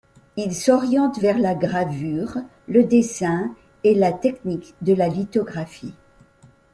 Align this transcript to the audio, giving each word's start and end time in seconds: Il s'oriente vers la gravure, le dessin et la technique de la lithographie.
Il 0.35 0.55
s'oriente 0.55 1.19
vers 1.19 1.37
la 1.37 1.53
gravure, 1.53 2.39
le 2.67 2.83
dessin 2.85 3.53
et 3.83 3.93
la 3.93 4.11
technique 4.11 4.73
de 4.81 4.95
la 4.95 5.07
lithographie. 5.07 5.93